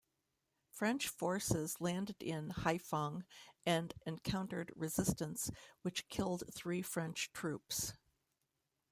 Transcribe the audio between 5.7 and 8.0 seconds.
which killed three French troops.